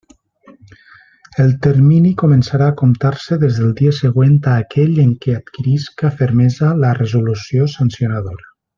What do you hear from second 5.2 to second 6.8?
què adquirisca fermesa